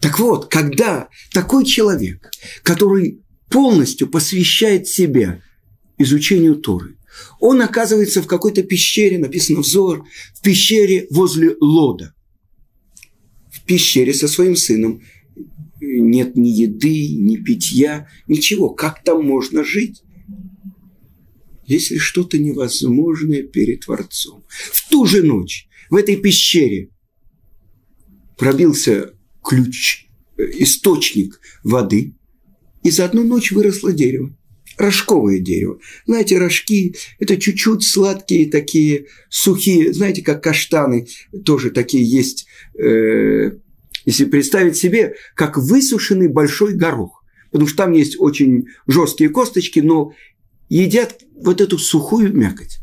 Так 0.00 0.18
вот, 0.18 0.50
когда 0.50 1.08
такой 1.32 1.64
человек, 1.64 2.30
который 2.62 3.20
полностью 3.48 4.08
посвящает 4.08 4.88
себя 4.88 5.42
изучению 5.98 6.56
Торы, 6.56 6.96
он 7.38 7.62
оказывается 7.62 8.22
в 8.22 8.26
какой-то 8.26 8.62
пещере, 8.62 9.18
написано 9.18 9.60
взор, 9.60 10.04
в 10.34 10.42
пещере 10.42 11.06
возле 11.10 11.56
Лода. 11.60 12.14
В 13.52 13.64
пещере 13.64 14.12
со 14.12 14.26
своим 14.26 14.56
сыном 14.56 15.02
нет 15.80 16.36
ни 16.36 16.48
еды, 16.48 17.14
ни 17.14 17.36
питья, 17.36 18.08
ничего. 18.26 18.70
Как 18.70 19.04
там 19.04 19.24
можно 19.24 19.62
жить? 19.64 20.02
Если 21.66 21.98
что-то 21.98 22.36
невозможное 22.36 23.42
перед 23.42 23.80
Творцом. 23.80 24.44
В 24.48 24.90
ту 24.90 25.06
же 25.06 25.22
ночь 25.22 25.68
в 25.90 25.96
этой 25.96 26.16
пещере 26.16 26.90
пробился 28.36 29.14
ключ, 29.42 30.06
э, 30.36 30.42
источник 30.58 31.40
воды, 31.62 32.14
и 32.82 32.90
за 32.90 33.04
одну 33.06 33.24
ночь 33.24 33.52
выросло 33.52 33.92
дерево. 33.92 34.34
рожковое 34.76 35.38
дерево. 35.38 35.78
Знаете, 36.04 36.36
рожки– 36.36 36.96
это 37.20 37.36
чуть-чуть 37.36 37.84
сладкие 37.84 38.50
такие, 38.50 39.06
сухие, 39.30 39.92
знаете, 39.92 40.20
как 40.20 40.42
каштаны, 40.42 41.06
тоже 41.44 41.70
такие 41.70 42.04
есть, 42.04 42.46
э, 42.76 43.52
если 44.04 44.24
представить 44.24 44.76
себе, 44.76 45.14
как 45.36 45.58
высушенный 45.58 46.26
большой 46.26 46.74
горох. 46.74 47.24
Потому 47.52 47.68
что 47.68 47.76
там 47.76 47.92
есть 47.92 48.16
очень 48.18 48.66
жесткие 48.88 49.30
косточки, 49.30 49.78
но 49.78 50.12
едят 50.68 51.22
вот 51.36 51.60
эту 51.60 51.78
сухую 51.78 52.36
мякоть. 52.36 52.80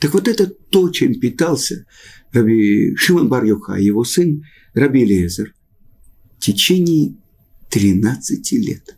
Так 0.00 0.14
вот 0.14 0.28
это 0.28 0.46
то, 0.46 0.90
чем 0.90 1.18
питался 1.18 1.86
Раби 2.32 2.94
Шимон 2.96 3.28
бар 3.28 3.44
его 3.44 4.04
сын 4.04 4.42
Раби 4.74 5.04
Лезер 5.04 5.54
в 6.36 6.40
течение 6.40 7.16
13 7.70 8.52
лет. 8.52 8.96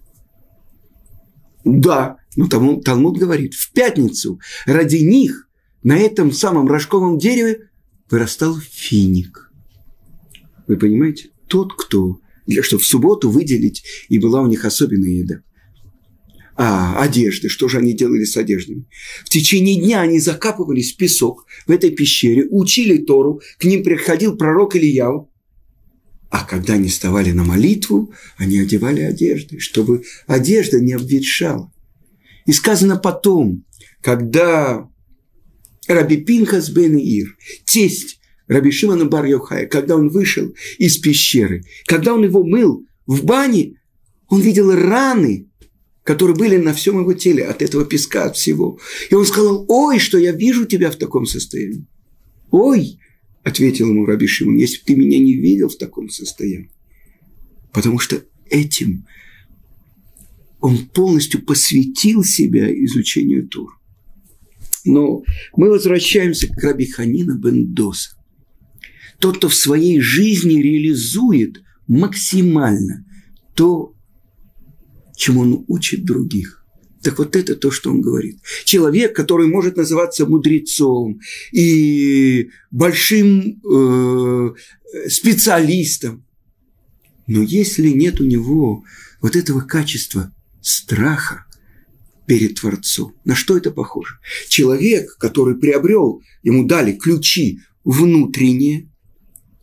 Да, 1.64 2.16
но 2.36 2.48
Талмуд, 2.48 2.84
Талмуд 2.84 3.18
говорит, 3.18 3.54
в 3.54 3.72
пятницу 3.72 4.40
ради 4.66 4.96
них 4.96 5.48
на 5.82 5.96
этом 5.96 6.32
самом 6.32 6.68
рожковом 6.68 7.18
дереве 7.18 7.70
вырастал 8.10 8.58
финик. 8.58 9.50
Вы 10.66 10.76
понимаете? 10.76 11.30
Тот, 11.48 11.72
кто, 11.74 12.20
для 12.46 12.62
чтобы 12.62 12.82
в 12.82 12.86
субботу 12.86 13.30
выделить, 13.30 13.82
и 14.08 14.18
была 14.18 14.42
у 14.42 14.46
них 14.46 14.64
особенная 14.64 15.10
еда. 15.10 15.42
А, 16.56 17.00
одежды, 17.02 17.48
что 17.48 17.68
же 17.68 17.78
они 17.78 17.92
делали 17.92 18.24
с 18.24 18.36
одеждами? 18.36 18.84
В 19.24 19.28
течение 19.28 19.80
дня 19.80 20.00
они 20.00 20.20
закапывались 20.20 20.92
в 20.92 20.96
песок 20.96 21.46
в 21.66 21.70
этой 21.70 21.90
пещере, 21.90 22.46
учили 22.50 22.98
Тору, 22.98 23.40
к 23.58 23.64
ним 23.64 23.82
приходил 23.82 24.36
пророк 24.36 24.76
Ильяу, 24.76 25.30
а 26.30 26.44
когда 26.44 26.74
они 26.74 26.88
вставали 26.88 27.32
на 27.32 27.42
молитву, 27.42 28.12
они 28.36 28.58
одевали 28.58 29.00
одежды, 29.00 29.58
чтобы 29.58 30.04
одежда 30.26 30.80
не 30.80 30.92
обветшала. 30.92 31.72
И 32.46 32.52
сказано 32.52 32.96
потом, 32.96 33.64
когда 34.00 34.88
Раби 35.88 36.18
Пинхас 36.18 36.70
бен 36.70 36.96
Ир, 36.96 37.36
тесть 37.64 38.20
Раби 38.46 38.70
Шимана 38.70 39.06
бар 39.06 39.24
Йохая, 39.24 39.66
когда 39.66 39.96
он 39.96 40.08
вышел 40.08 40.54
из 40.78 40.98
пещеры, 40.98 41.64
когда 41.86 42.14
он 42.14 42.24
его 42.24 42.44
мыл 42.44 42.84
в 43.06 43.24
бане, 43.24 43.80
он 44.28 44.40
видел 44.40 44.72
раны, 44.72 45.49
которые 46.10 46.36
были 46.36 46.56
на 46.56 46.74
всем 46.74 46.98
его 46.98 47.12
теле 47.12 47.44
от 47.46 47.62
этого 47.62 47.84
песка, 47.84 48.24
от 48.24 48.36
всего. 48.36 48.80
И 49.10 49.14
он 49.14 49.24
сказал, 49.24 49.64
ой, 49.68 50.00
что 50.00 50.18
я 50.18 50.32
вижу 50.32 50.66
тебя 50.66 50.90
в 50.90 50.96
таком 50.96 51.24
состоянии. 51.24 51.86
Ой,– 52.50 52.98
ответил 53.44 53.90
ему 53.90 54.04
Раби 54.06 54.26
Шимон,– 54.26 54.56
если 54.56 54.78
бы 54.78 54.84
ты 54.86 54.96
меня 54.96 55.20
не 55.20 55.34
видел 55.34 55.68
в 55.68 55.76
таком 55.76 56.08
состоянии. 56.10 56.72
Потому 57.72 58.00
что 58.00 58.24
этим 58.46 59.06
он 60.58 60.78
полностью 60.88 61.44
посвятил 61.44 62.24
себя 62.24 62.68
изучению 62.86 63.46
Тур. 63.46 63.78
Но 64.84 65.22
мы 65.54 65.70
возвращаемся 65.70 66.48
к 66.48 66.60
Раби 66.60 66.86
Ханина 66.86 67.38
Бендоса. 67.38 68.16
Тот, 69.20 69.36
кто 69.36 69.48
в 69.48 69.54
своей 69.54 70.00
жизни 70.00 70.60
реализует 70.60 71.62
максимально 71.86 73.06
то, 73.54 73.94
чему 75.20 75.42
он 75.42 75.64
учит 75.68 76.04
других. 76.04 76.64
Так 77.02 77.18
вот 77.18 77.36
это 77.36 77.54
то, 77.54 77.70
что 77.70 77.90
он 77.90 78.00
говорит. 78.00 78.40
Человек, 78.64 79.14
который 79.14 79.46
может 79.48 79.76
называться 79.76 80.26
мудрецом 80.26 81.20
и 81.52 82.50
большим 82.70 83.60
э, 83.62 84.50
специалистом, 85.08 86.24
но 87.26 87.42
если 87.42 87.88
нет 87.90 88.20
у 88.20 88.24
него 88.24 88.84
вот 89.20 89.36
этого 89.36 89.60
качества 89.60 90.34
страха 90.62 91.46
перед 92.26 92.58
Творцом, 92.60 93.14
на 93.24 93.34
что 93.34 93.56
это 93.56 93.70
похоже? 93.70 94.18
Человек, 94.48 95.16
который 95.18 95.56
приобрел, 95.56 96.22
ему 96.42 96.66
дали 96.66 96.92
ключи 96.92 97.60
внутренние, 97.84 98.90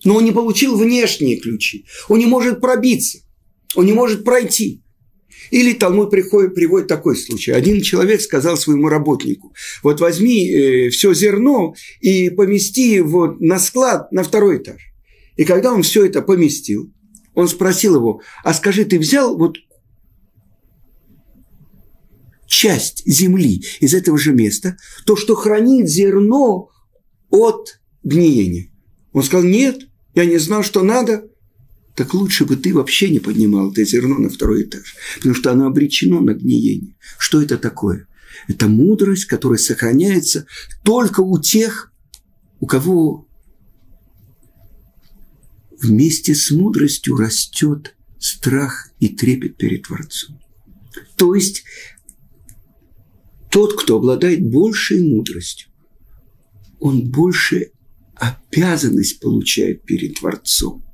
но 0.04 0.16
он 0.18 0.26
не 0.26 0.32
получил 0.32 0.78
внешние 0.78 1.38
ключи, 1.38 1.86
он 2.10 2.20
не 2.20 2.28
может 2.28 2.62
пробиться, 2.62 3.20
он 3.76 3.86
не 3.86 3.94
может 3.94 4.24
пройти– 4.24 4.84
или 5.52 5.74
Талмуд 5.74 6.12
приходит, 6.12 6.56
приводит 6.56 6.88
такой 6.88 7.16
случай. 7.16 7.52
Один 7.52 7.82
человек 7.82 8.22
сказал 8.22 8.58
своему 8.58 8.90
работнику, 8.90 9.54
вот 9.84 10.00
возьми 10.00 10.50
э, 10.50 10.90
все 10.90 11.14
зерно 11.14 11.76
и 12.02 12.30
помести 12.30 12.94
его 12.94 13.36
на 13.40 13.60
склад 13.60 14.12
на 14.12 14.24
второй 14.24 14.58
этаж. 14.58 14.82
И 15.36 15.46
когда 15.46 15.74
он 15.74 15.84
все 15.84 16.06
это 16.06 16.22
поместил, 16.22 16.92
он 17.34 17.48
спросил 17.48 17.96
его, 17.96 18.22
а 18.44 18.54
скажи, 18.54 18.84
ты 18.84 18.98
взял 18.98 19.38
вот 19.38 19.58
часть 22.48 23.04
земли 23.06 23.64
из 23.80 23.94
этого 23.94 24.18
же 24.18 24.34
места, 24.34 24.78
то, 25.06 25.16
что 25.16 25.36
хранит 25.36 25.88
зерно 25.88 26.70
от 27.30 27.80
гниения? 28.04 28.72
Он 29.14 29.24
сказал, 29.24 29.46
нет, 29.46 29.88
я 30.16 30.26
не 30.26 30.38
знал, 30.38 30.64
что 30.64 30.82
надо 30.82 31.30
так 31.98 32.14
лучше 32.14 32.46
бы 32.46 32.56
ты 32.56 32.76
вообще 32.76 33.10
не 33.10 33.18
поднимал 33.18 33.72
это 33.72 33.84
зерно 33.84 34.20
на 34.20 34.30
второй 34.30 34.64
этаж, 34.64 34.96
потому 35.16 35.34
что 35.34 35.52
оно 35.52 35.66
обречено 35.66 36.22
на 36.22 36.36
гниение. 36.36 36.96
Что 37.18 37.42
это 37.42 37.58
такое? 37.58 38.08
Это 38.48 38.68
мудрость, 38.68 39.26
которая 39.26 39.58
сохраняется 39.58 40.46
только 40.84 41.22
у 41.22 41.42
тех, 41.42 41.92
у 42.60 42.68
кого 42.68 43.28
вместе 45.82 46.36
с 46.36 46.52
мудростью 46.52 47.18
растет 47.18 47.96
страх 48.20 48.92
и 49.00 49.10
трепет 49.10 49.58
перед 49.58 49.88
Творцом. 49.88 50.40
То 51.16 51.34
есть 51.34 51.64
тот, 53.50 53.74
кто 53.82 53.98
обладает 53.98 54.48
большей 54.48 55.02
мудростью, 55.02 55.70
он 56.80 57.10
больше 57.10 57.72
обязанность 58.14 59.20
получает 59.20 59.82
перед 59.84 60.20
Творцом. 60.20 60.87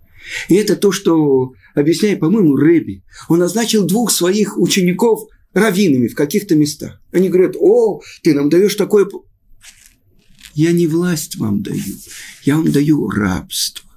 И 0.50 0.56
это 0.56 0.76
то, 0.76 0.92
что 0.92 1.54
объясняет, 1.76 2.20
по-моему, 2.20 2.56
Рэби. 2.56 3.04
Он 3.30 3.40
назначил 3.40 3.86
двух 3.86 4.12
своих 4.12 4.58
учеников 4.58 5.28
раввинами 5.54 6.08
в 6.08 6.16
каких-то 6.16 6.56
местах. 6.56 7.02
Они 7.12 7.30
говорят, 7.30 7.56
о, 7.60 8.02
ты 8.22 8.34
нам 8.34 8.50
даешь 8.50 8.76
такое... 8.76 9.08
Я 10.56 10.72
не 10.72 10.86
власть 10.86 11.38
вам 11.38 11.64
даю, 11.64 11.82
я 12.44 12.58
вам 12.58 12.72
даю 12.72 13.10
рабство. 13.10 13.90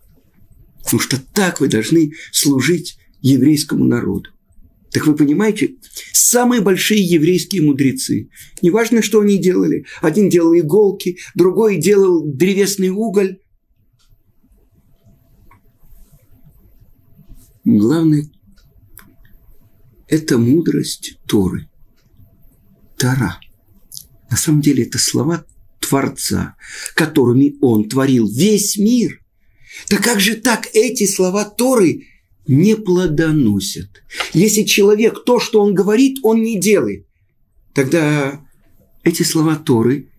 Потому 0.82 1.00
что 1.00 1.20
так 1.34 1.60
вы 1.60 1.68
должны 1.68 2.12
служить 2.32 2.98
еврейскому 3.20 3.84
народу. 3.84 4.30
Так 4.90 5.06
вы 5.06 5.14
понимаете, 5.14 5.74
самые 6.12 6.62
большие 6.62 7.02
еврейские 7.02 7.60
мудрецы, 7.60 8.30
неважно, 8.62 9.02
что 9.02 9.20
они 9.20 9.36
делали, 9.36 9.84
один 10.00 10.30
делал 10.30 10.56
иголки, 10.56 11.18
другой 11.34 11.76
делал 11.76 12.24
древесный 12.24 12.88
уголь, 12.88 13.40
Главное– 17.66 18.30
это 20.06 20.38
мудрость 20.38 21.18
Торы. 21.26 21.68
Тара. 22.96 23.40
На 24.30 24.36
самом 24.36 24.60
деле 24.60 24.84
это 24.84 24.98
слова 24.98 25.44
Творца, 25.80 26.54
которыми 26.94 27.56
Он 27.60 27.88
творил 27.88 28.28
весь 28.28 28.76
мир. 28.76 29.20
Так 29.88 30.00
как 30.00 30.20
же 30.20 30.36
так 30.36 30.68
эти 30.74 31.06
слова 31.06 31.44
Торы 31.44 32.06
не 32.46 32.76
плодоносят? 32.76 33.90
Если 34.32 34.62
человек 34.62 35.24
то, 35.24 35.40
что 35.40 35.60
он 35.60 35.74
говорит, 35.74 36.18
он 36.22 36.42
не 36.42 36.60
делает, 36.60 37.04
тогда 37.74 38.46
эти 39.02 39.24
слова 39.24 39.56
Торы 39.56 40.12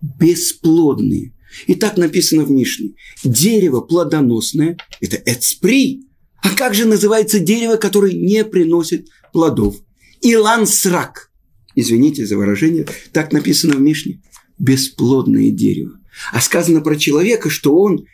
бесплодные. 0.00 1.34
И 1.66 1.74
так 1.74 1.96
написано 1.96 2.44
в 2.44 2.50
Мишне. 2.52 2.94
Дерево 3.24 3.80
плодоносное– 3.80 4.76
это 5.00 5.16
эцпри, 5.16 6.04
а 6.42 6.50
как 6.54 6.74
же 6.74 6.86
называется 6.86 7.38
дерево, 7.38 7.76
которое 7.76 8.12
не 8.12 8.44
приносит 8.44 9.08
плодов? 9.32 9.76
Илан 10.22 10.66
срак. 10.66 11.30
Извините 11.74 12.26
за 12.26 12.36
выражение, 12.36 12.86
так 13.12 13.32
написано 13.32 13.74
в 13.74 13.80
Мишне. 13.80 14.22
Бесплодное 14.58 15.50
дерево. 15.50 15.98
А 16.32 16.40
сказано 16.40 16.80
про 16.80 16.96
человека, 16.96 17.48
что 17.48 17.76
он 17.76 18.06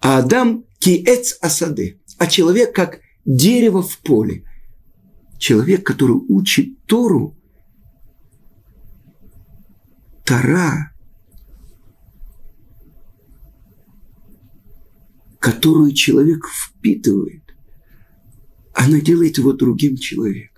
Адам 0.00 0.64
киэц 0.78 1.36
асаде. 1.40 2.00
А 2.18 2.26
человек 2.26 2.74
как 2.74 3.00
дерево 3.24 3.82
в 3.82 3.98
поле. 3.98 4.44
Человек, 5.38 5.84
который 5.84 6.16
учит 6.28 6.86
Тору, 6.86 7.36
Тара 10.24 10.95
которую 15.38 15.92
человек 15.92 16.46
впитывает, 16.46 17.42
она 18.74 19.00
делает 19.00 19.38
его 19.38 19.52
другим 19.52 19.96
человеком. 19.96 20.56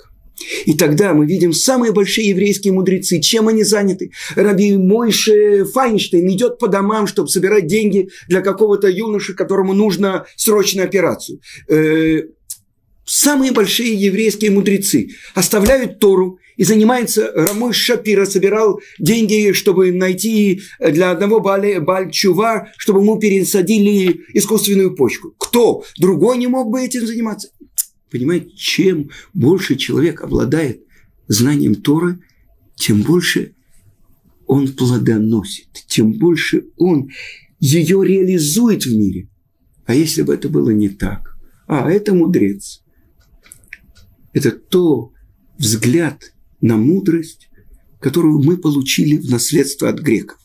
И 0.67 0.75
тогда 0.75 1.15
мы 1.15 1.27
видим 1.27 1.53
самые 1.53 1.93
большие 1.93 2.29
еврейские 2.29 2.73
мудрецы, 2.73 3.21
чем 3.21 3.49
они 3.49 3.65
заняты. 3.65 4.13
Раби 4.35 4.77
Мойше 4.77 5.65
Файнштейн 5.65 6.29
идет 6.31 6.59
по 6.59 6.69
домам, 6.69 7.07
чтобы 7.07 7.29
собирать 7.29 7.67
деньги 7.67 8.09
для 8.29 8.41
какого-то 8.41 8.89
юноши, 8.89 9.35
которому 9.35 9.73
нужно 9.73 10.27
срочную 10.37 10.87
операцию. 10.87 11.41
Э, 11.69 12.23
самые 13.05 13.53
большие 13.53 13.95
еврейские 13.95 14.51
мудрецы 14.51 15.11
оставляют 15.35 15.99
Тору 15.99 16.39
и 16.59 16.65
занимается, 16.65 17.31
Рамой 17.35 17.73
Шапира 17.73 18.27
собирал 18.27 18.81
деньги, 18.99 19.53
чтобы 19.53 19.93
найти 19.93 20.63
для 20.81 21.13
одного 21.13 21.39
Бальчува, 21.41 22.69
чтобы 22.77 23.01
ему 23.01 23.17
пересадили 23.21 24.25
искусственную 24.35 24.97
почку. 24.97 25.33
Кто? 25.39 25.85
Другой 25.99 26.37
не 26.37 26.49
мог 26.49 26.71
бы 26.73 26.83
этим 26.83 27.07
заниматься. 27.07 27.51
Понимаете, 28.11 28.51
чем 28.57 29.11
больше 29.33 29.77
человек 29.77 30.23
обладает 30.23 30.83
знанием 31.29 31.77
Торы, 31.77 32.19
тем 32.75 33.03
больше 33.03 33.55
он 34.49 34.67
плодоносит, 34.67 35.69
тем 35.87 36.13
больше 36.15 36.65
он 36.77 37.09
ее 37.61 38.05
реализует 38.05 38.85
в 38.85 38.93
мире. 38.93 39.29
А 39.87 39.95
если 39.95 40.23
бы 40.23 40.35
это 40.35 40.49
было 40.49 40.71
не 40.71 40.89
так? 40.89 41.37
А, 41.69 41.89
это 41.89 42.15
мудрец. 42.15 42.83
Это 44.33 44.51
то 44.51 45.13
взгляд 45.57 46.33
на 46.61 46.77
мудрость, 46.77 47.49
которую 48.01 48.43
мы 48.43 48.57
получили 48.57 49.17
в 49.17 49.31
наследство 49.31 49.89
от 49.89 50.01
греков. 50.01 50.39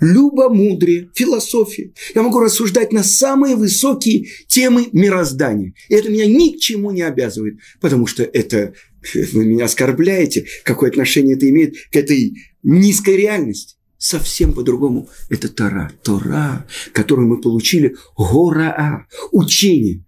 Любомудрие, 0.00 1.10
философия. 1.14 1.92
Я 2.14 2.22
могу 2.22 2.40
рассуждать 2.40 2.92
на 2.92 3.04
самые 3.04 3.54
высокие 3.54 4.26
темы 4.48 4.88
мироздания. 4.92 5.74
И 5.88 5.94
это 5.94 6.10
меня 6.10 6.26
ни 6.26 6.56
к 6.56 6.60
чему 6.60 6.90
не 6.90 7.02
обязывает, 7.02 7.58
потому 7.80 8.06
что 8.06 8.24
это 8.24 8.74
вы 9.32 9.44
меня 9.44 9.66
оскорбляете, 9.66 10.46
какое 10.64 10.90
отношение 10.90 11.36
это 11.36 11.48
имеет 11.48 11.74
к 11.90 11.96
этой 11.96 12.36
низкой 12.62 13.16
реальности. 13.16 13.76
Совсем 13.98 14.52
по-другому. 14.52 15.08
Это 15.30 15.48
Тора. 15.48 15.92
Тора, 16.02 16.66
которую 16.92 17.28
мы 17.28 17.40
получили, 17.40 17.94
гора, 18.16 19.06
учение. 19.30 20.04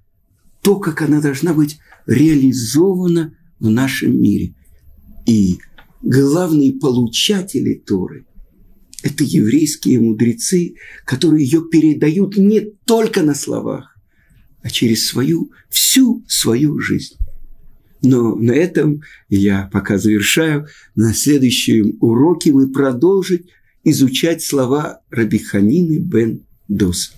То, 0.62 0.80
как 0.80 1.02
она 1.02 1.20
должна 1.20 1.54
быть 1.54 1.78
реализована 2.06 3.36
в 3.60 3.70
нашем 3.70 4.20
мире. 4.20 4.54
И 5.26 5.58
главные 6.02 6.72
получатели 6.72 7.74
Торы– 7.74 8.26
это 9.02 9.22
еврейские 9.22 10.00
мудрецы, 10.00 10.76
которые 11.04 11.44
ее 11.44 11.62
передают 11.70 12.36
не 12.36 12.60
только 12.86 13.22
на 13.22 13.34
словах, 13.34 13.96
а 14.62 14.70
через 14.70 15.06
свою, 15.06 15.52
всю 15.68 16.24
свою 16.26 16.78
жизнь. 16.78 17.16
Но 18.02 18.34
на 18.34 18.52
этом 18.52 19.02
я 19.28 19.68
пока 19.72 19.98
завершаю. 19.98 20.66
На 20.94 21.14
следующем 21.14 21.96
уроке 22.00 22.52
мы 22.52 22.70
продолжим 22.70 23.40
изучать 23.82 24.42
слова 24.42 25.00
Рабиханины 25.10 25.98
бен 25.98 26.42
Доса. 26.68 27.12